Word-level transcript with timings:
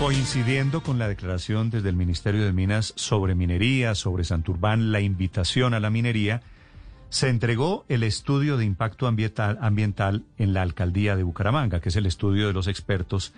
Coincidiendo 0.00 0.82
con 0.82 0.98
la 0.98 1.08
declaración 1.08 1.68
desde 1.68 1.90
el 1.90 1.94
Ministerio 1.94 2.46
de 2.46 2.54
Minas 2.54 2.94
sobre 2.96 3.34
minería, 3.34 3.94
sobre 3.94 4.24
Santurbán, 4.24 4.92
la 4.92 5.02
invitación 5.02 5.74
a 5.74 5.78
la 5.78 5.90
minería, 5.90 6.40
se 7.10 7.28
entregó 7.28 7.84
el 7.90 8.02
estudio 8.02 8.56
de 8.56 8.64
impacto 8.64 9.06
ambiental, 9.06 10.24
en 10.38 10.54
la 10.54 10.62
alcaldía 10.62 11.16
de 11.16 11.22
Bucaramanga, 11.22 11.80
que 11.80 11.90
es 11.90 11.96
el 11.96 12.06
estudio 12.06 12.46
de 12.46 12.54
los 12.54 12.66
expertos 12.66 13.34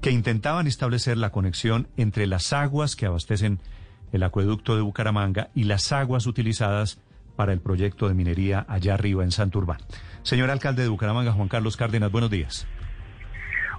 que 0.00 0.10
intentaban 0.10 0.66
establecer 0.66 1.18
la 1.18 1.30
conexión 1.30 1.88
entre 1.98 2.26
las 2.26 2.54
aguas 2.54 2.96
que 2.96 3.04
abastecen 3.04 3.60
el 4.10 4.22
acueducto 4.22 4.76
de 4.76 4.80
Bucaramanga 4.82 5.50
y 5.54 5.64
las 5.64 5.92
aguas 5.92 6.26
utilizadas 6.26 6.98
para 7.36 7.52
el 7.52 7.60
proyecto 7.60 8.08
de 8.08 8.14
minería 8.14 8.64
allá 8.66 8.94
arriba 8.94 9.24
en 9.24 9.30
Santurbán. 9.30 9.80
Señor 10.22 10.48
alcalde 10.48 10.84
de 10.84 10.88
Bucaramanga, 10.88 11.32
Juan 11.32 11.48
Carlos 11.48 11.76
Cárdenas, 11.76 12.10
buenos 12.10 12.30
días. 12.30 12.66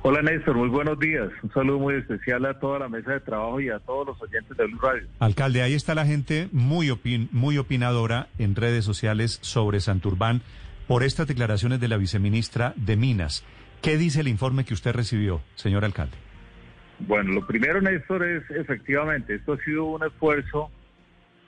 Hola 0.01 0.21
Néstor, 0.21 0.55
muy 0.55 0.69
buenos 0.69 0.97
días. 0.97 1.29
Un 1.43 1.51
saludo 1.51 1.77
muy 1.77 1.95
especial 1.95 2.45
a 2.45 2.57
toda 2.57 2.79
la 2.79 2.87
mesa 2.87 3.11
de 3.11 3.19
trabajo 3.19 3.59
y 3.59 3.69
a 3.69 3.79
todos 3.79 4.07
los 4.07 4.21
oyentes 4.21 4.55
de 4.55 4.65
Blue 4.65 4.79
Radio. 4.79 5.05
Alcalde, 5.19 5.61
ahí 5.61 5.73
está 5.73 5.93
la 5.93 6.05
gente 6.05 6.47
muy, 6.53 6.89
muy 7.33 7.57
opinadora 7.57 8.29
en 8.37 8.55
redes 8.55 8.85
sociales 8.85 9.39
sobre 9.41 9.81
Santurbán 9.81 10.41
por 10.87 11.03
estas 11.03 11.27
declaraciones 11.27 11.81
de 11.81 11.89
la 11.89 11.97
viceministra 11.97 12.73
de 12.77 12.95
Minas. 12.95 13.43
¿Qué 13.81 13.97
dice 13.97 14.21
el 14.21 14.29
informe 14.29 14.63
que 14.63 14.73
usted 14.73 14.93
recibió, 14.93 15.41
señor 15.55 15.83
alcalde? 15.83 16.15
Bueno, 16.99 17.33
lo 17.33 17.45
primero, 17.45 17.81
Néstor, 17.81 18.23
es 18.23 18.49
efectivamente, 18.51 19.35
esto 19.35 19.53
ha 19.53 19.57
sido 19.65 19.83
un 19.83 20.03
esfuerzo 20.05 20.71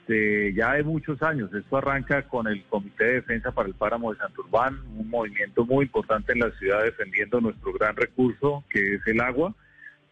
de 0.08 0.52
ya 0.54 0.74
de 0.74 0.82
muchos 0.82 1.22
años. 1.22 1.52
Esto 1.54 1.76
arranca 1.76 2.22
con 2.22 2.46
el 2.46 2.64
Comité 2.64 3.04
de 3.04 3.12
Defensa 3.14 3.52
para 3.52 3.68
el 3.68 3.74
Páramo 3.74 4.12
de 4.12 4.18
Santurbán, 4.18 4.80
un 4.96 5.08
movimiento 5.08 5.64
muy 5.64 5.86
importante 5.86 6.32
en 6.32 6.40
la 6.40 6.50
ciudad 6.52 6.82
defendiendo 6.82 7.40
nuestro 7.40 7.72
gran 7.72 7.96
recurso 7.96 8.64
que 8.68 8.94
es 8.94 9.06
el 9.06 9.20
agua. 9.20 9.54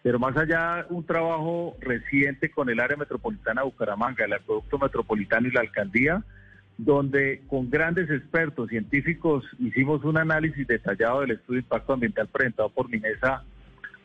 Pero 0.02 0.18
más 0.18 0.36
allá, 0.36 0.86
un 0.88 1.04
trabajo 1.04 1.76
reciente 1.80 2.50
con 2.50 2.70
el 2.70 2.80
área 2.80 2.96
metropolitana 2.96 3.60
de 3.60 3.66
Bucaramanga, 3.66 4.24
el 4.24 4.32
acueducto 4.32 4.78
metropolitano 4.78 5.48
y 5.48 5.50
la 5.50 5.60
alcaldía, 5.60 6.22
donde 6.78 7.42
con 7.48 7.68
grandes 7.68 8.08
expertos 8.10 8.70
científicos 8.70 9.44
hicimos 9.58 10.02
un 10.04 10.16
análisis 10.16 10.66
detallado 10.66 11.20
del 11.20 11.32
estudio 11.32 11.60
de 11.60 11.64
impacto 11.64 11.92
ambiental 11.92 12.28
presentado 12.28 12.70
por 12.70 12.88
Minesa 12.88 13.44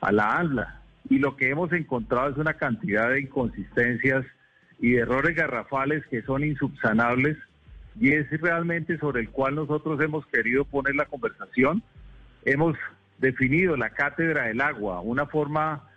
a 0.01 0.11
la 0.11 0.37
ANLA. 0.37 0.81
Y 1.09 1.19
lo 1.19 1.37
que 1.37 1.49
hemos 1.49 1.71
encontrado 1.71 2.31
es 2.31 2.37
una 2.37 2.55
cantidad 2.55 3.11
de 3.11 3.21
inconsistencias 3.21 4.25
y 4.79 4.95
errores 4.95 5.35
garrafales 5.35 6.05
que 6.07 6.21
son 6.23 6.43
insubsanables 6.43 7.37
y 7.99 8.11
es 8.11 8.29
realmente 8.41 8.97
sobre 8.97 9.21
el 9.21 9.29
cual 9.29 9.55
nosotros 9.55 9.99
hemos 10.01 10.25
querido 10.27 10.65
poner 10.65 10.95
la 10.95 11.05
conversación. 11.05 11.81
Hemos 12.43 12.77
definido 13.17 13.77
la 13.77 13.89
cátedra 13.91 14.47
del 14.47 14.61
agua, 14.61 14.99
una 15.01 15.25
forma 15.25 15.89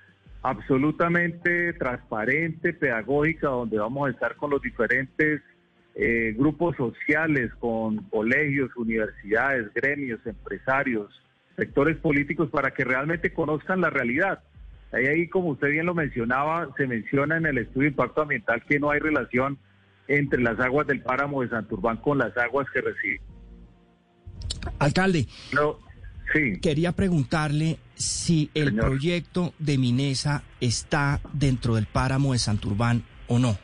absolutamente 0.43 1.73
transparente, 1.73 2.73
pedagógica, 2.73 3.49
donde 3.49 3.79
vamos 3.79 4.09
a 4.09 4.11
estar 4.11 4.37
con 4.37 4.51
los 4.51 4.63
diferentes 4.63 5.43
eh, 5.95 6.35
grupos 6.37 6.77
sociales, 6.77 7.53
con 7.59 8.05
colegios, 8.05 8.71
universidades, 8.77 9.73
gremios, 9.75 10.21
empresarios, 10.25 11.11
sectores 11.57 11.97
políticos, 11.97 12.49
para 12.51 12.71
que 12.71 12.85
realmente 12.85 13.33
conozcan 13.33 13.81
la 13.81 13.91
realidad. 13.91 14.45
Ahí, 14.93 15.07
ahí, 15.07 15.29
como 15.29 15.49
usted 15.51 15.69
bien 15.69 15.87
lo 15.87 15.95
mencionaba, 15.95 16.69
se 16.77 16.87
menciona 16.87 17.37
en 17.37 17.47
el 17.47 17.59
estudio 17.59 17.83
de 17.83 17.89
impacto 17.89 18.23
ambiental 18.23 18.63
que 18.67 18.81
no 18.81 18.91
hay 18.91 19.01
relación 19.01 19.59
entre 20.09 20.41
las 20.41 20.59
aguas 20.59 20.87
del 20.87 21.03
páramo 21.03 21.43
de 21.43 21.51
Santurbán 21.51 21.99
con 21.99 22.19
las 22.19 22.37
aguas 22.37 22.67
que 22.73 22.81
recibe. 22.81 23.21
Alcalde, 24.79 25.27
no, 25.53 25.79
sí. 26.33 26.59
quería 26.61 26.93
preguntarle 26.93 27.79
si 27.95 28.51
el 28.55 28.75
proyecto 28.75 29.53
de 29.59 29.77
Minesa 29.77 30.43
está 30.61 31.21
dentro 31.33 31.75
del 31.75 31.87
páramo 31.87 32.33
de 32.33 32.39
Santurbán 32.39 33.03
o 33.27 33.39
no. 33.39 33.59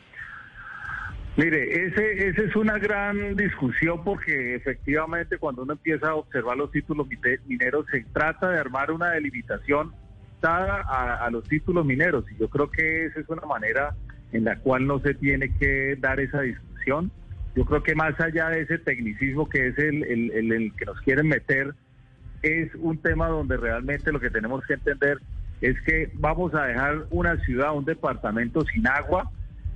Mire, 1.37 1.87
ese, 1.87 2.29
esa 2.29 2.43
es 2.43 2.55
una 2.55 2.77
gran 2.77 3.35
discusión 3.35 4.03
porque 4.05 4.55
efectivamente 4.55 5.37
cuando 5.37 5.63
uno 5.63 5.73
empieza 5.73 6.09
a 6.09 6.15
observar 6.15 6.55
los 6.55 6.71
títulos 6.71 7.07
mineros 7.45 7.85
se 7.91 8.05
trata 8.13 8.51
de 8.51 8.59
armar 8.59 8.89
una 8.91 9.11
delimitación 9.11 9.93
a, 10.41 11.29
los 11.31 11.43
títulos 11.45 11.85
mineros 11.85 12.25
y 12.31 12.39
yo 12.39 12.49
creo 12.49 12.69
que 12.69 13.05
esa 13.05 13.19
es 13.19 13.29
una 13.29 13.45
manera 13.45 13.95
en 14.31 14.43
la 14.43 14.57
cual 14.57 14.85
no 14.85 14.99
se 14.99 15.13
tiene 15.13 15.55
que 15.57 15.95
dar 15.99 16.19
esa 16.19 16.41
discusión. 16.41 17.11
Yo 17.55 17.65
creo 17.65 17.83
que 17.83 17.95
más 17.95 18.19
allá 18.19 18.49
de 18.49 18.61
ese 18.61 18.77
tecnicismo 18.77 19.47
que 19.47 19.67
es 19.67 19.77
el, 19.77 20.03
el, 20.03 20.73
que 20.75 20.85
nos 20.85 20.99
quieren 21.01 21.27
meter, 21.27 21.73
es 22.41 22.73
un 22.75 22.97
tema 22.97 23.27
donde 23.27 23.57
realmente 23.57 24.11
lo 24.11 24.19
que 24.19 24.29
tenemos 24.29 24.63
que 24.65 24.73
entender 24.73 25.19
es 25.61 25.79
que 25.81 26.11
vamos 26.15 26.53
a 26.53 26.65
dejar 26.65 27.05
una 27.09 27.37
ciudad, 27.45 27.75
un 27.75 27.85
departamento 27.85 28.61
sin 28.65 28.87
agua 28.87 29.31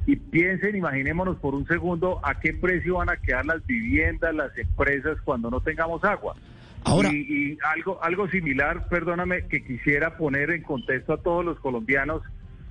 y 0.05 0.17
piensen, 0.17 0.75
imaginémonos 0.75 1.37
por 1.37 1.55
un 1.55 1.65
segundo 1.67 2.19
a 2.23 2.39
qué 2.39 2.53
precio 2.53 2.95
van 2.95 3.09
a 3.09 3.17
quedar 3.17 3.45
las 3.45 3.65
viviendas, 3.65 4.35
las 4.35 4.55
empresas 4.57 5.17
cuando 5.23 5.49
no 5.49 5.61
tengamos 5.61 6.03
agua. 6.03 6.35
Ahora, 6.83 7.09
y, 7.11 7.57
algo, 7.75 8.01
algo 8.03 8.27
similar, 8.29 8.87
perdóname, 8.87 9.45
que 9.47 9.63
quisiera 9.63 10.17
poner 10.17 10.51
en 10.51 10.63
contexto 10.63 11.13
a 11.13 11.17
todos 11.17 11.45
los 11.45 11.59
colombianos. 11.59 12.21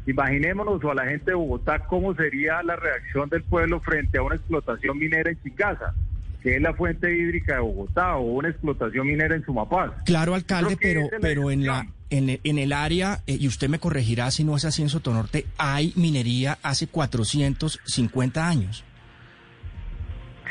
Imaginémonos 0.07 0.83
o 0.83 0.91
a 0.91 0.95
la 0.95 1.07
gente 1.07 1.33
de 1.33 1.35
Bogotá 1.35 1.81
cómo 1.81 2.15
sería 2.15 2.63
la 2.63 2.77
reacción 2.77 3.29
del 3.29 3.43
pueblo 3.43 3.81
frente 3.81 4.19
a 4.19 4.23
una 4.23 4.37
explotación 4.37 4.99
minera 4.99 5.31
en 5.31 5.43
Chicasa, 5.43 5.95
que 6.43 6.57
es 6.57 6.63
la 6.63 6.73
fuente 6.73 7.15
hídrica 7.15 7.57
de 7.57 7.61
Bogotá, 7.61 8.17
o 8.17 8.23
una 8.23 8.49
explotación 8.49 9.07
minera 9.07 9.37
en 9.37 9.45
Sumapaz. 9.45 9.93
Claro, 10.07 10.35
alcalde, 10.35 10.79
pero, 10.81 11.09
pero 11.21 11.51
en 11.51 11.67
la 11.67 11.87
en, 12.11 12.41
en 12.43 12.59
el 12.59 12.73
área, 12.73 13.21
eh, 13.27 13.37
y 13.39 13.47
usted 13.49 13.69
me 13.69 13.79
corregirá 13.79 14.31
si 14.31 14.45
no 14.45 14.57
es 14.57 14.65
así 14.65 14.83
en 14.83 14.89
Sotonorte, 14.89 15.47
hay 15.59 15.93
minería 15.97 16.59
hace 16.63 16.87
450 16.87 18.49
años. 18.49 18.85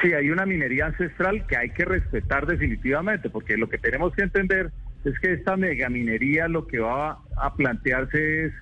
Sí, 0.08 0.14
hay 0.14 0.30
una 0.30 0.46
minería 0.46 0.86
ancestral 0.86 1.46
que 1.48 1.58
hay 1.58 1.72
que 1.72 1.84
respetar 1.84 2.46
definitivamente, 2.46 3.30
porque 3.30 3.58
lo 3.58 3.68
que 3.68 3.78
tenemos 3.78 4.14
que 4.14 4.22
entender 4.22 4.72
es 5.04 5.20
que 5.20 5.34
esta 5.34 5.58
megaminería 5.58 6.48
lo 6.48 6.66
que 6.66 6.80
va 6.80 7.18
a 7.36 7.56
plantearse 7.56 8.46
es 8.46 8.54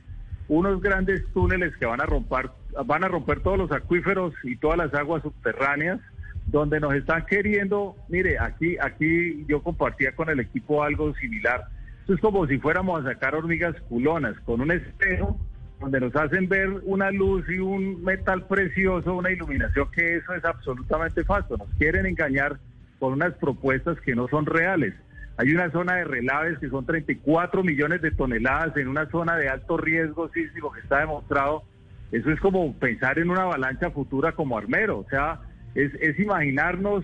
unos 0.47 0.81
grandes 0.81 1.22
túneles 1.35 1.78
que 1.78 1.85
van 1.85 2.01
a 2.01 2.07
romper, 2.07 2.50
van 2.88 3.03
a 3.03 3.09
romper 3.09 3.41
todos 3.41 3.59
los 3.59 3.72
acuíferos 3.72 4.34
y 4.44 4.57
todas 4.57 4.79
las 4.79 4.94
aguas 4.95 5.22
subterráneas, 5.22 6.00
donde 6.47 6.79
nos 6.79 6.95
están 6.95 7.28
queriendo, 7.28 7.95
mire, 8.09 8.39
aquí, 8.39 8.78
aquí 8.81 9.45
yo 9.47 9.61
compartía 9.61 10.16
con 10.16 10.31
el 10.31 10.39
equipo 10.39 10.81
algo 10.81 11.13
similar. 11.13 11.66
Esto 12.00 12.16
es 12.16 12.22
como 12.22 12.47
si 12.47 12.57
fuéramos 12.57 13.05
a 13.05 13.13
sacar 13.13 13.35
hormigas 13.35 13.79
culonas 13.81 14.35
con 14.45 14.61
un 14.61 14.72
espejo 14.72 15.39
donde 15.80 16.00
nos 16.00 16.16
hacen 16.16 16.47
ver 16.47 16.69
una 16.84 17.12
luz 17.12 17.46
y 17.50 17.59
un 17.59 18.03
metal 18.03 18.46
precioso, 18.47 19.16
una 19.16 19.31
iluminación 19.31 19.90
que 19.91 20.18
eso 20.18 20.34
es 20.34 20.46
absolutamente 20.46 21.24
falso. 21.24 21.58
Nos 21.58 21.69
quieren 21.78 22.06
engañar 22.06 22.58
con 23.00 23.13
unas 23.13 23.34
propuestas 23.34 24.00
que 24.02 24.16
no 24.16 24.28
son 24.28 24.46
reales. 24.46 24.94
Hay 25.38 25.53
una 25.53 25.69
zona 25.72 25.96
de 25.96 26.06
relaves 26.06 26.59
que 26.59 26.69
son 26.69 26.85
34 26.85 27.62
millones 27.64 28.02
de 28.02 28.12
toneladas 28.12 28.75
en 28.78 28.88
una 28.88 29.09
zona 29.09 29.35
de 29.35 29.50
alto 29.50 29.75
riesgo 29.75 30.30
sísmico 30.30 30.72
que 30.72 30.80
está 30.80 31.00
demostrado. 31.00 31.64
Eso 32.12 32.31
es 32.31 32.40
como 32.40 32.74
pensar 32.75 33.19
en 33.19 33.30
una 33.30 33.44
avalancha 33.44 33.91
futura 33.91 34.31
como 34.31 34.58
armero. 34.58 35.00
O 35.00 35.09
sea, 35.09 35.41
es, 35.74 35.91
imaginarnos 36.18 37.03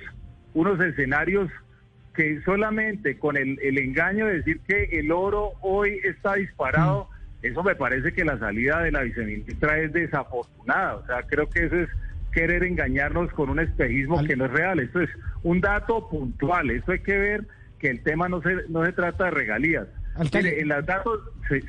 unos 0.54 0.80
escenarios 0.80 1.52
que 2.16 2.42
solamente 2.44 3.20
con 3.20 3.36
el 3.36 3.78
engaño 3.78 4.28
de 4.28 4.38
decir 4.38 4.62
que 4.68 4.84
el 5.00 5.12
oro 5.12 5.52
hoy 5.62 6.00
está 6.04 6.36
disparado. 6.36 7.10
Eso 7.42 7.64
me 7.64 7.76
parece 7.76 8.14
que 8.14 8.24
la 8.24 8.38
salida 8.38 8.82
de 8.82 8.92
la 8.92 9.02
viceministra 9.02 9.80
es 9.80 9.92
desafortunada. 9.94 10.96
O 10.96 11.06
sea, 11.06 11.24
creo 11.24 11.50
que 11.50 11.66
eso 11.66 11.76
es 11.76 11.90
querer 12.32 12.64
engañarnos 12.64 13.32
con 13.34 13.50
un 13.50 13.60
espejismo 13.60 14.24
que 14.24 14.36
no 14.36 14.46
es 14.46 14.52
real. 14.52 14.80
Esto 14.80 15.02
es 15.02 15.10
un 15.44 15.60
dato 15.60 16.08
puntual. 16.10 16.70
Eso 16.70 16.92
hay 16.92 17.00
que 17.00 17.18
ver 17.18 17.48
que 17.80 17.90
el 17.90 18.02
tema 18.04 18.30
no 18.30 18.42
se, 18.42 18.56
no 18.70 18.86
se 18.86 18.92
trata 18.92 19.26
de 19.26 19.32
regalías. 19.32 19.88
en 20.34 20.68
los 20.68 20.86
datos, 20.86 21.20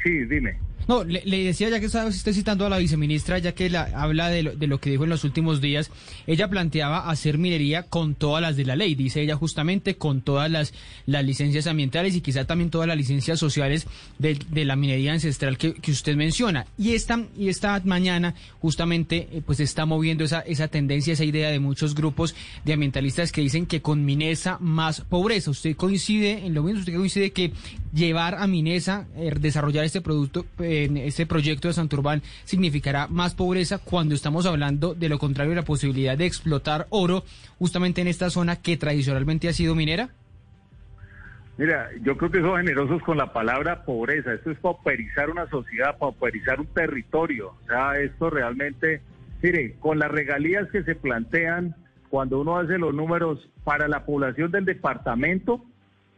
sí, 0.02 0.24
dime. 0.26 0.58
No, 0.88 1.04
le, 1.04 1.22
decía 1.44 1.68
ya 1.68 1.80
que 1.80 1.86
usted 1.86 2.32
citando 2.32 2.66
a 2.66 2.68
la 2.68 2.78
viceministra, 2.78 3.38
ya 3.38 3.52
que 3.52 3.70
la, 3.70 3.84
habla 3.94 4.28
de 4.28 4.42
lo, 4.42 4.56
de 4.56 4.66
lo, 4.66 4.78
que 4.78 4.90
dijo 4.90 5.04
en 5.04 5.10
los 5.10 5.24
últimos 5.24 5.60
días, 5.60 5.90
ella 6.26 6.48
planteaba 6.48 7.10
hacer 7.10 7.38
minería 7.38 7.84
con 7.84 8.14
todas 8.14 8.42
las 8.42 8.56
de 8.56 8.64
la 8.64 8.76
ley, 8.76 8.94
dice 8.94 9.22
ella 9.22 9.36
justamente 9.36 9.96
con 9.96 10.22
todas 10.22 10.50
las, 10.50 10.72
las 11.06 11.24
licencias 11.24 11.66
ambientales 11.66 12.14
y 12.14 12.20
quizá 12.20 12.44
también 12.44 12.70
todas 12.70 12.88
las 12.88 12.96
licencias 12.96 13.38
sociales 13.38 13.86
de, 14.18 14.38
la 14.64 14.76
minería 14.76 15.12
ancestral 15.12 15.58
que, 15.58 15.74
usted 15.90 16.16
menciona. 16.16 16.66
Y 16.78 16.94
esta, 16.94 17.26
y 17.36 17.48
esta 17.48 17.80
mañana 17.84 18.34
justamente 18.60 19.28
eh, 19.32 19.42
pues 19.44 19.60
está 19.60 19.86
moviendo 19.86 20.24
esa, 20.24 20.40
esa 20.40 20.68
tendencia, 20.68 21.12
esa 21.12 21.24
idea 21.24 21.50
de 21.50 21.58
muchos 21.58 21.94
grupos 21.94 22.34
de 22.64 22.72
ambientalistas 22.72 23.32
que 23.32 23.40
dicen 23.40 23.66
que 23.66 23.82
con 23.82 24.04
Minesa 24.04 24.58
más 24.60 25.00
pobreza. 25.02 25.50
Usted 25.50 25.76
coincide 25.76 26.46
en 26.46 26.54
lo 26.54 26.62
mismo, 26.62 26.80
usted 26.80 26.94
coincide 26.94 27.32
que 27.32 27.52
llevar 27.92 28.36
a 28.36 28.46
Minesa, 28.46 29.06
eh, 29.16 29.32
desarrollar 29.38 29.84
este 29.84 30.00
producto, 30.00 30.46
en 30.72 30.96
este 30.96 31.26
proyecto 31.26 31.68
de 31.68 31.74
Santurbán 31.74 32.22
significará 32.44 33.06
más 33.08 33.34
pobreza 33.34 33.78
cuando 33.78 34.14
estamos 34.14 34.46
hablando 34.46 34.94
de 34.94 35.08
lo 35.08 35.18
contrario 35.18 35.54
la 35.54 35.62
posibilidad 35.62 36.16
de 36.16 36.26
explotar 36.26 36.86
oro 36.90 37.24
justamente 37.58 38.00
en 38.00 38.08
esta 38.08 38.30
zona 38.30 38.56
que 38.56 38.76
tradicionalmente 38.76 39.48
ha 39.48 39.52
sido 39.52 39.74
minera? 39.74 40.10
Mira, 41.58 41.90
yo 42.02 42.16
creo 42.16 42.30
que 42.30 42.40
son 42.40 42.56
generosos 42.56 43.02
con 43.02 43.18
la 43.18 43.32
palabra 43.32 43.84
pobreza. 43.84 44.32
Esto 44.32 44.50
es 44.50 44.58
pauperizar 44.58 45.30
una 45.30 45.48
sociedad, 45.48 45.98
pauperizar 45.98 46.60
un 46.60 46.66
territorio. 46.66 47.54
O 47.62 47.66
sea, 47.66 47.98
esto 48.00 48.30
realmente, 48.30 49.02
mire, 49.42 49.76
con 49.78 49.98
las 49.98 50.10
regalías 50.10 50.68
que 50.70 50.82
se 50.82 50.94
plantean 50.94 51.76
cuando 52.08 52.40
uno 52.40 52.58
hace 52.58 52.78
los 52.78 52.94
números 52.94 53.48
para 53.64 53.86
la 53.86 54.04
población 54.04 54.50
del 54.50 54.64
departamento, 54.64 55.64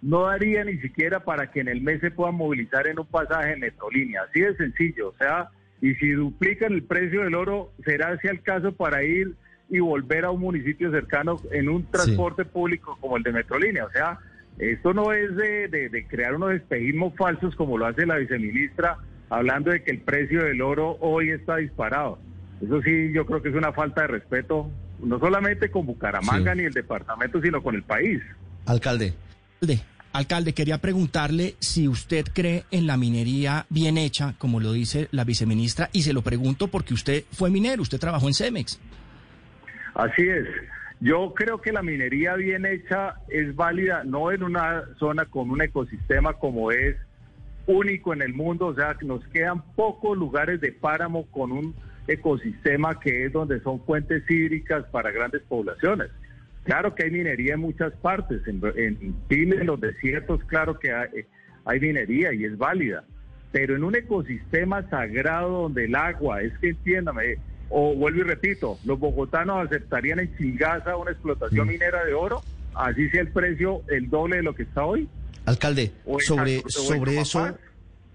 no 0.04 0.26
daría 0.26 0.62
ni 0.64 0.76
siquiera 0.78 1.24
para 1.24 1.50
que 1.50 1.60
en 1.60 1.68
el 1.68 1.80
mes 1.80 2.00
se 2.00 2.10
puedan 2.10 2.34
movilizar 2.34 2.86
en 2.86 2.98
un 2.98 3.06
pasaje 3.06 3.54
en 3.54 3.60
Metrolínea. 3.60 4.20
Así 4.28 4.40
de 4.40 4.54
sencillo. 4.54 5.08
O 5.08 5.14
sea, 5.16 5.48
y 5.80 5.94
si 5.94 6.10
duplican 6.10 6.74
el 6.74 6.82
precio 6.82 7.22
del 7.22 7.34
oro, 7.34 7.72
será 7.86 8.08
así 8.08 8.28
el 8.28 8.42
caso 8.42 8.72
para 8.72 9.02
ir 9.02 9.34
y 9.70 9.80
volver 9.80 10.26
a 10.26 10.30
un 10.30 10.42
municipio 10.42 10.90
cercano 10.90 11.40
en 11.52 11.70
un 11.70 11.90
transporte 11.90 12.44
público 12.44 12.98
como 13.00 13.16
el 13.16 13.22
de 13.22 13.32
Metrolínea. 13.32 13.86
O 13.86 13.90
sea, 13.92 14.18
esto 14.58 14.92
no 14.92 15.10
es 15.14 15.34
de, 15.36 16.06
crear 16.06 16.34
unos 16.34 16.52
espejismos 16.52 17.14
falsos 17.16 17.56
como 17.56 17.78
lo 17.78 17.86
hace 17.86 18.04
la 18.04 18.16
viceministra, 18.16 18.98
hablando 19.30 19.70
de 19.70 19.82
que 19.82 19.90
el 19.90 20.02
precio 20.02 20.44
del 20.44 20.60
oro 20.60 20.98
hoy 21.00 21.30
está 21.30 21.56
disparado. 21.56 22.18
Eso 22.62 22.82
sí, 22.82 23.10
yo 23.14 23.24
creo 23.24 23.40
que 23.40 23.48
es 23.48 23.54
una 23.54 23.72
falta 23.72 24.02
de 24.02 24.08
respeto, 24.08 24.70
no 25.02 25.18
solamente 25.18 25.70
con 25.70 25.86
Bucaramanga 25.86 26.54
ni 26.54 26.64
el 26.64 26.74
departamento, 26.74 27.40
sino 27.40 27.62
con 27.62 27.74
el 27.74 27.82
país. 27.84 28.20
Alcalde. 28.66 29.14
Alcalde, 29.62 29.93
alcalde, 30.14 30.54
quería 30.54 30.78
preguntarle 30.78 31.56
si 31.60 31.88
usted 31.88 32.24
cree 32.32 32.64
en 32.70 32.86
la 32.86 32.96
minería 32.96 33.66
bien 33.68 33.98
hecha, 33.98 34.34
como 34.38 34.60
lo 34.60 34.72
dice 34.72 35.08
la 35.10 35.24
viceministra, 35.24 35.90
y 35.92 36.02
se 36.02 36.12
lo 36.12 36.22
pregunto 36.22 36.68
porque 36.68 36.94
usted 36.94 37.24
fue 37.32 37.50
minero, 37.50 37.82
usted 37.82 37.98
trabajó 37.98 38.28
en 38.28 38.34
Cemex. 38.34 38.80
Así 39.94 40.22
es. 40.22 40.46
Yo 41.00 41.34
creo 41.34 41.60
que 41.60 41.72
la 41.72 41.82
minería 41.82 42.34
bien 42.34 42.64
hecha 42.64 43.16
es 43.28 43.54
válida, 43.56 44.04
no 44.04 44.30
en 44.30 44.44
una 44.44 44.84
zona 44.98 45.26
con 45.26 45.50
un 45.50 45.60
ecosistema 45.60 46.34
como 46.34 46.70
es 46.70 46.96
único 47.66 48.12
en 48.12 48.22
el 48.22 48.34
mundo, 48.34 48.66
o 48.68 48.74
sea, 48.74 48.96
nos 49.02 49.26
quedan 49.28 49.62
pocos 49.74 50.16
lugares 50.16 50.60
de 50.60 50.70
páramo 50.70 51.26
con 51.26 51.50
un 51.50 51.74
ecosistema 52.06 53.00
que 53.00 53.26
es 53.26 53.32
donde 53.32 53.60
son 53.60 53.84
fuentes 53.84 54.22
hídricas 54.30 54.84
para 54.92 55.10
grandes 55.10 55.42
poblaciones. 55.42 56.10
Claro 56.64 56.94
que 56.94 57.04
hay 57.04 57.10
minería 57.10 57.54
en 57.54 57.60
muchas 57.60 57.92
partes, 57.94 58.40
en, 58.46 58.60
Chile, 59.28 59.56
en 59.60 59.66
los 59.66 59.80
desiertos, 59.80 60.42
claro 60.44 60.78
que 60.78 60.92
hay, 60.92 61.26
hay 61.64 61.80
minería 61.80 62.32
y 62.32 62.44
es 62.44 62.56
válida, 62.56 63.04
pero 63.52 63.76
en 63.76 63.84
un 63.84 63.94
ecosistema 63.94 64.88
sagrado 64.88 65.62
donde 65.62 65.84
el 65.84 65.94
agua, 65.94 66.40
es 66.42 66.56
que 66.58 66.70
entiéndame, 66.70 67.36
o 67.68 67.94
vuelvo 67.94 68.20
y 68.20 68.22
repito, 68.22 68.78
los 68.84 68.98
bogotanos 68.98 69.66
aceptarían 69.66 70.20
en 70.20 70.36
Chingaza 70.36 70.96
una 70.96 71.10
explotación 71.10 71.66
mm. 71.66 71.70
minera 71.70 72.04
de 72.04 72.14
oro, 72.14 72.42
así 72.74 73.10
sea 73.10 73.20
el 73.20 73.28
precio 73.28 73.82
el 73.88 74.08
doble 74.08 74.36
de 74.36 74.42
lo 74.42 74.54
que 74.54 74.62
está 74.62 74.84
hoy. 74.84 75.08
Alcalde, 75.44 75.92
sobre, 76.20 76.62
sobre 76.68 77.20
eso, 77.20 77.58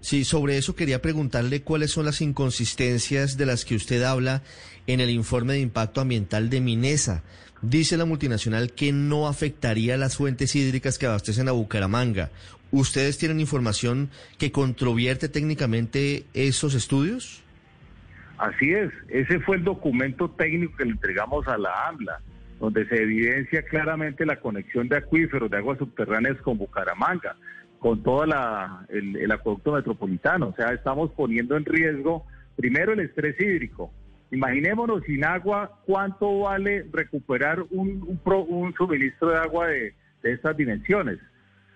sí, 0.00 0.24
sobre 0.24 0.58
eso 0.58 0.74
quería 0.74 1.00
preguntarle 1.00 1.62
cuáles 1.62 1.92
son 1.92 2.06
las 2.06 2.20
inconsistencias 2.20 3.36
de 3.36 3.46
las 3.46 3.64
que 3.64 3.76
usted 3.76 4.02
habla 4.02 4.42
en 4.88 4.98
el 4.98 5.10
informe 5.10 5.52
de 5.52 5.60
impacto 5.60 6.00
ambiental 6.00 6.50
de 6.50 6.60
Minesa. 6.60 7.22
Dice 7.62 7.98
la 7.98 8.06
multinacional 8.06 8.72
que 8.72 8.90
no 8.90 9.28
afectaría 9.28 9.98
las 9.98 10.16
fuentes 10.16 10.56
hídricas 10.56 10.98
que 10.98 11.06
abastecen 11.06 11.48
a 11.48 11.52
Bucaramanga. 11.52 12.30
¿Ustedes 12.70 13.18
tienen 13.18 13.40
información 13.40 14.10
que 14.38 14.50
controvierte 14.50 15.28
técnicamente 15.28 16.24
esos 16.32 16.74
estudios? 16.74 17.42
Así 18.38 18.72
es, 18.72 18.90
ese 19.08 19.40
fue 19.40 19.56
el 19.56 19.64
documento 19.64 20.30
técnico 20.30 20.74
que 20.78 20.86
le 20.86 20.92
entregamos 20.92 21.46
a 21.46 21.58
la 21.58 21.88
AMLA, 21.88 22.20
donde 22.58 22.86
se 22.86 23.02
evidencia 23.02 23.62
claramente 23.62 24.24
la 24.24 24.40
conexión 24.40 24.88
de 24.88 24.96
acuíferos, 24.96 25.50
de 25.50 25.58
aguas 25.58 25.78
subterráneas 25.78 26.38
con 26.38 26.56
Bucaramanga, 26.56 27.36
con 27.78 28.02
todo 28.02 28.24
el, 28.24 29.16
el 29.16 29.32
acueducto 29.32 29.72
metropolitano. 29.72 30.48
O 30.48 30.54
sea, 30.54 30.72
estamos 30.72 31.10
poniendo 31.10 31.56
en 31.58 31.66
riesgo 31.66 32.24
primero 32.56 32.94
el 32.94 33.00
estrés 33.00 33.38
hídrico. 33.38 33.92
Imaginémonos 34.30 35.02
sin 35.04 35.24
agua, 35.24 35.80
¿cuánto 35.86 36.40
vale 36.40 36.86
recuperar 36.92 37.64
un, 37.70 38.20
un, 38.24 38.74
suministro 38.74 39.30
de 39.30 39.36
agua 39.38 39.66
de, 39.68 39.94
de 40.22 40.32
estas 40.32 40.56
dimensiones? 40.56 41.18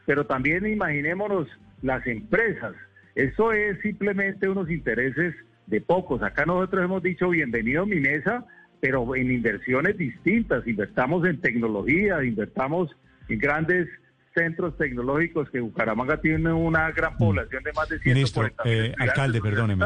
Pero 0.06 0.26
también 0.26 0.66
imaginémonos 0.66 1.48
las 1.82 2.06
empresas. 2.06 2.74
Eso 3.14 3.52
es 3.52 3.80
simplemente 3.80 4.48
unos 4.48 4.70
intereses 4.70 5.34
de 5.66 5.80
pocos. 5.80 6.22
Acá 6.22 6.44
nosotros 6.44 6.84
hemos 6.84 7.02
dicho 7.02 7.28
bienvenido 7.30 7.86
Minesa, 7.86 8.44
pero 8.80 9.16
en 9.16 9.30
inversiones 9.30 9.96
distintas. 9.96 10.66
Invertamos 10.66 11.26
en 11.26 11.40
tecnología, 11.40 12.22
invertamos 12.22 12.90
en 13.28 13.38
grandes 13.38 13.88
centros 14.34 14.76
tecnológicos 14.76 15.48
que 15.50 15.60
Bucaramanga 15.60 16.20
tiene 16.20 16.52
una 16.52 16.90
gran 16.90 17.14
mm. 17.14 17.18
población 17.18 17.62
de 17.62 17.72
más 17.72 17.88
de 17.88 17.98
140 18.00 18.64
Ministro, 18.64 18.64
eh, 18.64 18.94
alcalde, 18.98 19.40
perdóneme. 19.40 19.84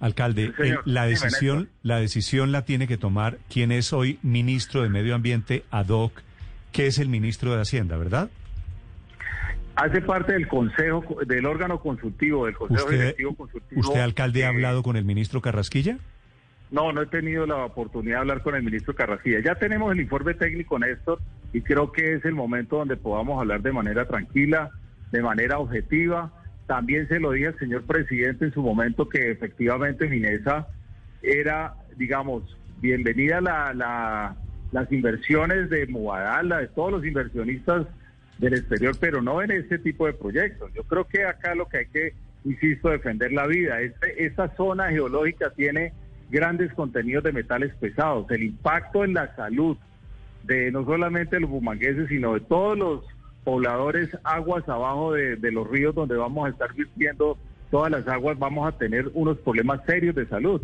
Alcalde, 0.00 0.52
eh, 0.58 0.76
la 0.84 1.06
decisión 1.06 1.68
la 1.82 1.98
decisión 1.98 2.52
la 2.52 2.64
tiene 2.64 2.86
que 2.86 2.96
tomar 2.96 3.38
quien 3.48 3.72
es 3.72 3.92
hoy 3.92 4.18
ministro 4.22 4.82
de 4.82 4.88
Medio 4.88 5.14
Ambiente 5.14 5.64
ad 5.70 5.88
hoc, 5.88 6.22
que 6.72 6.86
es 6.86 6.98
el 6.98 7.08
ministro 7.08 7.54
de 7.54 7.62
Hacienda, 7.62 7.96
¿verdad? 7.96 8.30
hace 9.78 10.00
parte 10.00 10.32
del 10.32 10.48
consejo, 10.48 11.04
del 11.24 11.46
órgano 11.46 11.78
consultivo, 11.78 12.46
del 12.46 12.56
consejo 12.56 12.90
directivo 12.90 13.34
consultivo. 13.36 13.80
¿Usted, 13.80 14.00
alcalde, 14.00 14.44
ha 14.44 14.48
hablado 14.48 14.82
con 14.82 14.96
el 14.96 15.04
ministro 15.04 15.40
Carrasquilla? 15.40 15.98
No, 16.70 16.92
no 16.92 17.02
he 17.02 17.06
tenido 17.06 17.46
la 17.46 17.64
oportunidad 17.64 18.16
de 18.16 18.20
hablar 18.20 18.42
con 18.42 18.56
el 18.56 18.62
ministro 18.62 18.94
Carrasquilla. 18.94 19.40
Ya 19.40 19.54
tenemos 19.54 19.92
el 19.92 20.00
informe 20.00 20.34
técnico, 20.34 20.78
Néstor, 20.78 21.20
y 21.52 21.62
creo 21.62 21.92
que 21.92 22.14
es 22.14 22.24
el 22.24 22.34
momento 22.34 22.78
donde 22.78 22.96
podamos 22.96 23.40
hablar 23.40 23.62
de 23.62 23.72
manera 23.72 24.06
tranquila, 24.06 24.70
de 25.12 25.22
manera 25.22 25.58
objetiva. 25.58 26.32
También 26.68 27.08
se 27.08 27.18
lo 27.18 27.32
dije 27.32 27.46
al 27.46 27.58
señor 27.58 27.84
presidente 27.84 28.44
en 28.44 28.52
su 28.52 28.60
momento 28.60 29.08
que 29.08 29.30
efectivamente 29.30 30.06
Minesa 30.06 30.68
era, 31.22 31.72
digamos, 31.96 32.42
bienvenida 32.82 33.40
la, 33.40 33.72
la, 33.72 34.36
las 34.70 34.92
inversiones 34.92 35.70
de 35.70 35.86
Movadala, 35.86 36.58
de 36.58 36.68
todos 36.68 36.92
los 36.92 37.06
inversionistas 37.06 37.86
del 38.36 38.52
exterior, 38.52 38.94
pero 39.00 39.22
no 39.22 39.40
en 39.40 39.50
este 39.50 39.78
tipo 39.78 40.06
de 40.06 40.12
proyectos. 40.12 40.70
Yo 40.74 40.82
creo 40.82 41.06
que 41.06 41.24
acá 41.24 41.54
lo 41.54 41.66
que 41.70 41.78
hay 41.78 41.86
que, 41.86 42.12
insisto, 42.44 42.90
defender 42.90 43.32
la 43.32 43.46
vida. 43.46 43.80
Este, 43.80 44.26
esta 44.26 44.54
zona 44.54 44.90
geológica 44.90 45.48
tiene 45.56 45.94
grandes 46.30 46.70
contenidos 46.74 47.24
de 47.24 47.32
metales 47.32 47.74
pesados. 47.76 48.30
El 48.30 48.42
impacto 48.42 49.04
en 49.04 49.14
la 49.14 49.34
salud 49.36 49.78
de 50.44 50.70
no 50.70 50.84
solamente 50.84 51.40
los 51.40 51.48
bumangueses, 51.48 52.08
sino 52.08 52.34
de 52.34 52.40
todos 52.40 52.76
los 52.76 53.04
pobladores 53.48 54.10
aguas 54.24 54.68
abajo 54.68 55.14
de, 55.14 55.36
de 55.36 55.50
los 55.50 55.66
ríos 55.66 55.94
donde 55.94 56.14
vamos 56.14 56.46
a 56.46 56.50
estar 56.50 56.70
viviendo 56.74 57.38
todas 57.70 57.90
las 57.90 58.06
aguas, 58.06 58.38
vamos 58.38 58.68
a 58.68 58.76
tener 58.76 59.10
unos 59.14 59.38
problemas 59.38 59.80
serios 59.86 60.14
de 60.14 60.26
salud. 60.26 60.60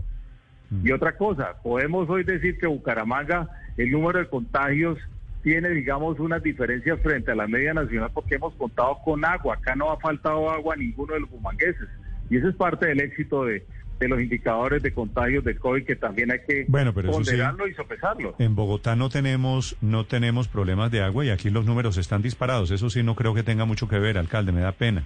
Y 0.71 0.91
mm. 0.91 0.95
otra 0.95 1.17
cosa, 1.17 1.55
podemos 1.63 2.11
hoy 2.11 2.25
decir 2.25 2.59
que 2.59 2.67
Bucaramanga, 2.67 3.49
el 3.79 3.91
número 3.91 4.19
de 4.19 4.29
contagios 4.29 4.99
tiene, 5.43 5.71
digamos, 5.71 6.21
unas 6.21 6.43
diferencias 6.43 7.01
frente 7.01 7.31
a 7.31 7.35
la 7.35 7.47
media 7.47 7.73
nacional 7.73 8.11
porque 8.13 8.35
hemos 8.35 8.53
contado 8.57 8.99
con 9.03 9.25
agua. 9.25 9.55
Acá 9.55 9.75
no 9.75 9.91
ha 9.91 9.99
faltado 9.99 10.51
agua 10.51 10.75
a 10.75 10.77
ninguno 10.77 11.15
de 11.15 11.21
los 11.21 11.31
bumangueses. 11.31 11.89
Y 12.29 12.37
eso 12.37 12.51
es 12.51 12.55
parte 12.55 12.87
del 12.87 13.01
éxito 13.01 13.47
de, 13.47 13.65
los 14.11 14.21
indicadores 14.21 14.83
de 14.83 14.93
contagios 14.93 15.45
de 15.45 15.57
COVID 15.57 15.85
que 15.85 15.97
también 15.97 16.31
hay 16.31 16.41
que 16.47 16.65
bueno, 16.69 16.93
pero 16.93 17.11
ponderarlo 17.11 17.67
y 17.67 17.75
sopesarlo. 17.75 18.35
En 18.39 18.55
Bogotá 18.55 18.97
no 18.97 19.09
tenemos, 19.09 19.77
no 19.81 20.05
tenemos 20.05 20.49
problemas 20.49 20.91
de 20.91 21.03
agua 21.03 21.25
y 21.25 21.31
aquí 21.31 21.51
los 21.51 21.65
números 21.65 21.97
están 21.97 22.23
disparados. 22.23 22.71
Eso 22.71 22.91
sí 22.91 23.03
no 23.03 23.15
creo 23.15 23.35
que 23.35 23.43
tenga 23.43 23.65
mucho 23.65 23.89
que 23.89 23.99
ver, 23.99 24.19
alcalde, 24.19 24.53
me 24.53 24.61
da 24.61 24.73
pena. 24.73 25.05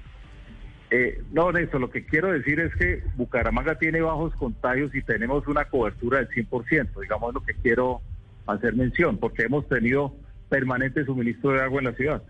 Eh, 0.91 1.23
no, 1.33 1.53
Néstor, 1.53 1.81
lo 1.81 1.91
que 1.91 2.07
quiero 2.07 2.33
decir 2.33 2.61
es 2.61 2.75
que 2.77 3.03
Bucaramanga 3.17 3.75
tiene 3.75 4.01
bajos 4.01 4.35
contagios 4.37 4.95
y 4.95 5.03
tenemos 5.03 5.47
una 5.47 5.67
cobertura 5.67 6.19
del 6.19 6.29
100%, 6.29 7.01
digamos 7.01 7.35
lo 7.35 7.45
que 7.45 7.55
quiero 7.55 8.01
hacer 8.47 8.75
mención, 8.75 9.19
porque 9.19 9.43
hemos 9.43 9.69
tenido 9.69 10.15
permanente 10.49 11.05
suministro 11.05 11.53
de 11.53 11.63
agua 11.63 11.81
en 11.81 11.85
la 11.85 11.93
ciudad. 11.93 12.23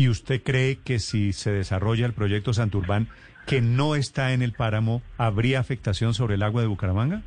¿Y 0.00 0.08
usted 0.08 0.42
cree 0.42 0.78
que 0.78 0.98
si 0.98 1.34
se 1.34 1.50
desarrolla 1.50 2.06
el 2.06 2.14
proyecto 2.14 2.54
Santurbán, 2.54 3.08
que 3.46 3.60
no 3.60 3.94
está 3.94 4.32
en 4.32 4.40
el 4.40 4.54
páramo, 4.54 5.02
habría 5.18 5.60
afectación 5.60 6.14
sobre 6.14 6.36
el 6.36 6.42
agua 6.42 6.62
de 6.62 6.68
Bucaramanga? 6.68 7.20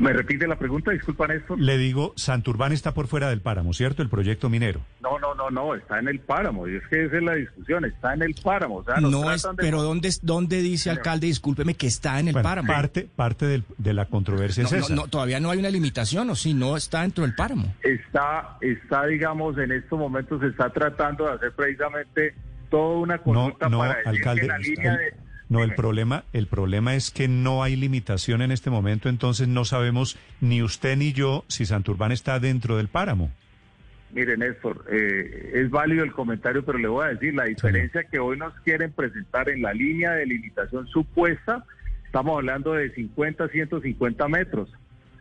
¿Me 0.00 0.14
repite 0.14 0.48
la 0.48 0.56
pregunta? 0.56 0.92
Disculpa, 0.92 1.26
Néstor. 1.26 1.60
Le 1.60 1.76
digo, 1.76 2.14
Santurbán 2.16 2.72
está 2.72 2.94
por 2.94 3.06
fuera 3.06 3.28
del 3.28 3.42
páramo, 3.42 3.74
¿cierto? 3.74 4.02
El 4.02 4.08
proyecto 4.08 4.48
minero. 4.48 4.80
No, 5.02 5.18
no, 5.18 5.34
no, 5.34 5.50
no, 5.50 5.74
está 5.74 5.98
en 5.98 6.08
el 6.08 6.20
páramo. 6.20 6.66
Y 6.66 6.76
es 6.76 6.82
que 6.88 7.04
esa 7.04 7.18
es 7.18 7.22
la 7.22 7.34
discusión, 7.34 7.84
está 7.84 8.14
en 8.14 8.22
el 8.22 8.34
páramo. 8.42 8.76
O 8.76 8.84
sea, 8.84 8.96
no 8.96 9.30
es, 9.30 9.46
pero 9.58 9.82
¿dónde, 9.82 10.10
¿dónde 10.22 10.62
dice, 10.62 10.88
alcalde, 10.88 11.26
discúlpeme, 11.26 11.74
que 11.74 11.86
está 11.86 12.18
en 12.18 12.28
el 12.28 12.34
páramo? 12.34 12.68
Parte, 12.68 13.08
parte 13.14 13.62
de 13.76 13.94
la 13.94 14.06
controversia 14.06 14.64
es 14.64 14.72
esa. 14.72 14.94
No, 14.94 15.06
todavía 15.08 15.38
no 15.38 15.50
hay 15.50 15.58
una 15.58 15.70
limitación, 15.70 16.30
o 16.30 16.34
si 16.34 16.54
no 16.54 16.78
está 16.78 17.02
dentro 17.02 17.24
del 17.24 17.34
páramo. 17.34 17.74
Está, 17.82 18.56
está, 18.62 19.04
digamos, 19.06 19.58
en 19.58 19.70
estos 19.72 19.98
momentos 19.98 20.40
se 20.40 20.46
está 20.46 20.70
tratando 20.70 21.26
de 21.26 21.32
hacer 21.34 21.52
precisamente 21.52 22.34
toda 22.70 22.98
una 23.00 23.18
consulta 23.18 23.68
no, 23.68 23.76
no, 23.76 23.78
para 23.78 24.00
alcalde, 24.06 24.46
la 24.46 24.58
línea 24.58 24.96
de 24.96 25.12
no, 25.50 25.64
el 25.64 25.74
problema, 25.74 26.24
el 26.32 26.46
problema 26.46 26.94
es 26.94 27.10
que 27.10 27.26
no 27.26 27.64
hay 27.64 27.74
limitación 27.74 28.40
en 28.40 28.52
este 28.52 28.70
momento, 28.70 29.08
entonces 29.08 29.48
no 29.48 29.64
sabemos 29.64 30.16
ni 30.40 30.62
usted 30.62 30.96
ni 30.96 31.12
yo 31.12 31.44
si 31.48 31.66
Santurbán 31.66 32.12
está 32.12 32.38
dentro 32.38 32.76
del 32.76 32.86
páramo. 32.86 33.32
Mire, 34.12 34.36
Néstor, 34.36 34.84
eh, 34.90 35.50
es 35.54 35.70
válido 35.70 36.04
el 36.04 36.12
comentario, 36.12 36.64
pero 36.64 36.78
le 36.78 36.86
voy 36.86 37.04
a 37.04 37.08
decir, 37.08 37.34
la 37.34 37.44
diferencia 37.44 38.04
que 38.04 38.20
hoy 38.20 38.36
nos 38.38 38.54
quieren 38.60 38.92
presentar 38.92 39.48
en 39.48 39.62
la 39.62 39.72
línea 39.72 40.12
de 40.12 40.26
limitación 40.26 40.86
supuesta, 40.86 41.64
estamos 42.06 42.36
hablando 42.36 42.74
de 42.74 42.90
50, 42.90 43.48
150 43.48 44.28
metros. 44.28 44.72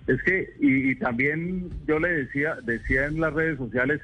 Es 0.06 0.22
que, 0.22 0.54
y, 0.60 0.94
también 0.96 1.70
yo 1.88 1.98
le 1.98 2.10
decía, 2.10 2.56
decía 2.64 3.08
en 3.08 3.20
las 3.20 3.34
redes 3.34 3.58
sociales, 3.58 4.00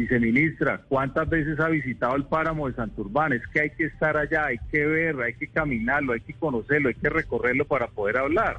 viceministra, 0.00 0.80
¿cuántas 0.88 1.28
veces 1.28 1.60
ha 1.60 1.68
visitado 1.68 2.16
el 2.16 2.24
páramo 2.24 2.68
de 2.68 2.74
Santurbán? 2.74 3.34
Es 3.34 3.46
que 3.48 3.60
hay 3.60 3.70
que 3.70 3.84
estar 3.84 4.16
allá, 4.16 4.46
hay 4.46 4.56
que 4.72 4.86
ver, 4.86 5.20
hay 5.20 5.34
que 5.34 5.46
caminarlo, 5.48 6.14
hay 6.14 6.20
que 6.20 6.32
conocerlo, 6.32 6.88
hay 6.88 6.94
que 6.94 7.10
recorrerlo 7.10 7.66
para 7.66 7.88
poder 7.88 8.16
hablar. 8.16 8.58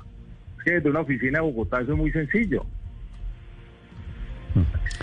Es 0.59 0.63
que 0.63 0.71
desde 0.73 0.89
una 0.89 0.99
oficina 0.99 1.39
de 1.39 1.45
Bogotá 1.45 1.81
eso 1.81 1.93
es 1.93 1.97
muy 1.97 2.11
sencillo. 2.11 2.65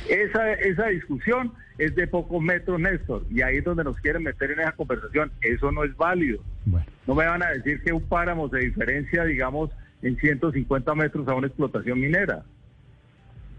Esa, 0.09 0.53
esa 0.53 0.87
discusión 0.87 1.53
es 1.77 1.95
de 1.97 2.07
pocos 2.07 2.41
metros, 2.41 2.79
Néstor, 2.79 3.25
y 3.31 3.43
ahí 3.43 3.57
es 3.57 3.65
donde 3.65 3.83
nos 3.83 3.97
quieren 3.99 4.23
meter 4.23 4.53
en 4.53 4.61
esa 4.61 4.73
conversación. 4.73 5.33
Eso 5.41 5.73
no 5.73 5.83
es 5.83 5.97
válido. 5.97 6.43
No 7.07 7.15
me 7.15 7.27
van 7.27 7.43
a 7.43 7.51
decir 7.51 7.83
que 7.83 7.93
un 7.93 8.03
páramo 8.03 8.49
se 8.49 8.59
diferencia, 8.59 9.25
digamos, 9.25 9.71
en 10.03 10.17
150 10.17 10.95
metros 10.95 11.27
a 11.27 11.35
una 11.35 11.49
explotación 11.49 12.01
minera. 12.01 12.45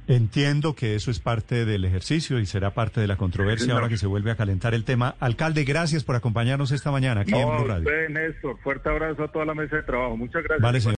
Entiendo 0.10 0.74
que 0.74 0.96
eso 0.96 1.12
es 1.12 1.20
parte 1.20 1.66
del 1.66 1.86
ejercicio 1.86 2.40
y 2.40 2.48
será 2.48 2.72
parte 2.72 3.00
de 3.00 3.06
la 3.06 3.16
controversia 3.16 3.76
ahora 3.76 3.90
que 3.90 3.98
se 3.98 4.08
vuelve 4.08 4.32
a 4.32 4.36
calentar 4.36 4.74
el 4.74 4.84
tema. 4.84 5.14
Alcalde, 5.20 5.64
gracias 5.66 6.04
por 6.04 6.16
acompañarnos 6.16 6.72
esta 6.72 6.90
mañana 6.90 7.22
aquí 7.22 7.36
en 7.36 7.48
Blue 7.48 7.68
Radio. 7.68 7.88
Néstor, 8.10 8.58
fuerte 8.64 8.90
abrazo 8.90 9.26
a 9.26 9.28
toda 9.28 9.46
la 9.46 9.54
mesa 9.54 9.76
de 9.76 9.84
trabajo. 9.84 10.18
Muchas 10.18 10.42
gracias. 10.42 10.62